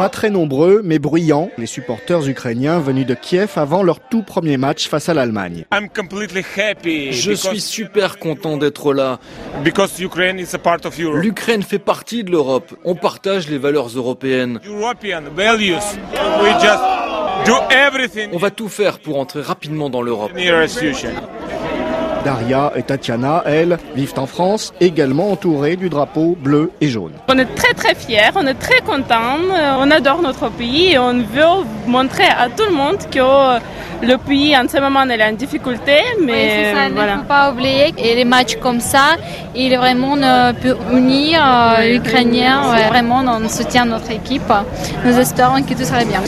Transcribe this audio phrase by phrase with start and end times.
[0.00, 4.56] Pas très nombreux, mais bruyants, les supporters ukrainiens venus de Kiev avant leur tout premier
[4.56, 5.66] match face à l'Allemagne.
[7.10, 9.18] Je suis super content d'être là.
[11.12, 12.74] L'Ukraine fait partie de l'Europe.
[12.82, 14.58] On partage les valeurs européennes.
[18.32, 20.32] On va tout faire pour entrer rapidement dans l'Europe.
[22.24, 27.12] Daria et Tatiana, elles, vivent en France, également entourées du drapeau bleu et jaune.
[27.28, 29.38] On est très très fiers, on est très contents,
[29.78, 33.58] on adore notre pays et on veut montrer à tout le monde que
[34.02, 35.98] le pays en ce moment est en difficulté.
[36.22, 37.16] Mais ça, voilà.
[37.16, 37.92] ne faut pas oublier.
[37.98, 39.16] Et les matchs comme ça,
[39.54, 42.62] il est vraiment euh, peut unir euh, les Ukrainiens.
[42.88, 44.52] vraiment, on soutient notre équipe.
[45.04, 46.20] Nous espérons que tout sera bien.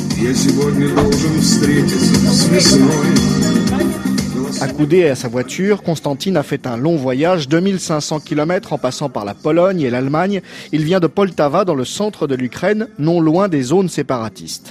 [4.62, 9.24] Accoudé à sa voiture, Constantine a fait un long voyage, 2500 km en passant par
[9.24, 10.40] la Pologne et l'Allemagne.
[10.70, 14.70] Il vient de Poltava, dans le centre de l'Ukraine, non loin des zones séparatistes.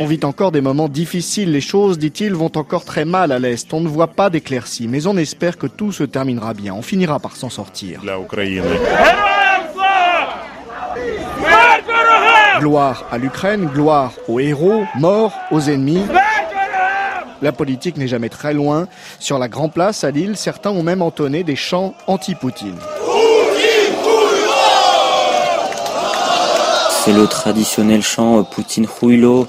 [0.00, 1.50] On vit encore des moments difficiles.
[1.50, 3.72] Les choses, dit-il, vont encore très mal à l'Est.
[3.72, 6.74] On ne voit pas d'éclaircies, mais on espère que tout se terminera bien.
[6.74, 8.02] On finira par s'en sortir.
[12.60, 16.04] Gloire à l'Ukraine, gloire aux héros, mort aux ennemis.
[17.42, 18.86] La politique n'est jamais très loin.
[19.18, 22.78] Sur la Grand Place à Lille, certains ont même entonné des chants anti-Poutine.
[27.04, 29.48] C'est le traditionnel chant euh, Poutine Huilo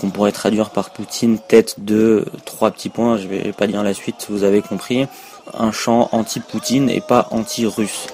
[0.00, 3.92] qu'on pourrait traduire par Poutine tête de trois petits points, je vais pas dire la
[3.92, 5.06] suite, vous avez compris.
[5.52, 8.06] Un chant anti-Poutine et pas anti-russe.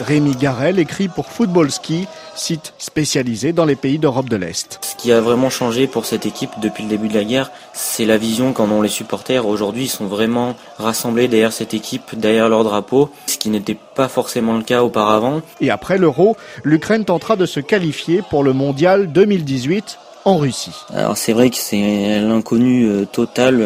[0.00, 4.78] Rémi Garel écrit pour Football Ski, site spécialisé dans les pays d'Europe de l'Est.
[4.82, 8.04] Ce qui a vraiment changé pour cette équipe depuis le début de la guerre, c'est
[8.04, 9.46] la vision qu'en ont les supporters.
[9.46, 14.08] Aujourd'hui, ils sont vraiment rassemblés derrière cette équipe, derrière leur drapeau, ce qui n'était pas
[14.08, 15.42] forcément le cas auparavant.
[15.60, 20.74] Et après l'Euro, l'Ukraine tentera de se qualifier pour le Mondial 2018 en Russie.
[20.94, 23.60] Alors c'est vrai que c'est l'inconnu euh, total.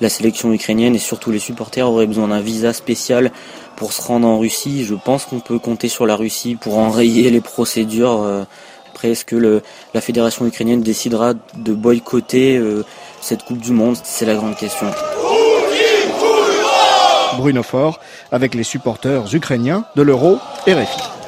[0.00, 3.32] La sélection ukrainienne et surtout les supporters auraient besoin d'un visa spécial
[3.76, 4.84] pour se rendre en Russie.
[4.84, 8.22] Je pense qu'on peut compter sur la Russie pour enrayer les procédures.
[8.22, 8.44] Euh,
[8.92, 9.62] après, est-ce que
[9.94, 12.84] la fédération ukrainienne décidera de boycotter euh,
[13.20, 13.96] cette Coupe du Monde?
[14.02, 14.86] C'est la grande question.
[17.36, 18.00] Bruno Fort
[18.32, 21.19] avec les supporters ukrainiens de l'Euro RFI.